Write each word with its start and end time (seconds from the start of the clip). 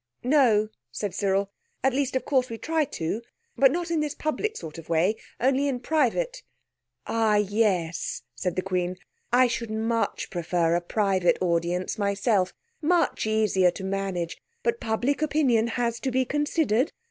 "No," 0.23 0.69
said 0.91 1.13
Cyril; 1.13 1.51
"at 1.83 1.93
least 1.93 2.15
of 2.15 2.25
course 2.25 2.49
we 2.49 2.57
try 2.57 2.85
to, 2.85 3.21
but 3.55 3.71
not 3.71 3.91
in 3.91 3.99
this 3.99 4.15
public 4.15 4.57
sort 4.57 4.79
of 4.79 4.89
way, 4.89 5.15
only 5.39 5.67
in 5.67 5.79
private." 5.79 6.41
"Ah, 7.05 7.35
yes," 7.35 8.23
said 8.33 8.55
the 8.55 8.63
Queen, 8.63 8.97
"I 9.31 9.45
should 9.45 9.69
much 9.69 10.31
prefer 10.31 10.73
a 10.73 10.81
private 10.81 11.37
audience 11.39 11.99
myself—much 11.99 13.27
easier 13.27 13.69
to 13.69 13.83
manage. 13.83 14.41
But 14.63 14.79
public 14.79 15.21
opinion 15.21 15.67
has 15.67 15.99
to 15.99 16.09
be 16.09 16.25
considered. 16.25 16.93